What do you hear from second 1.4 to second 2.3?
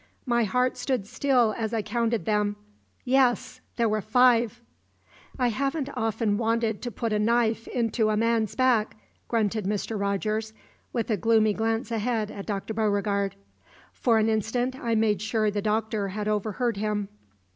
as I counted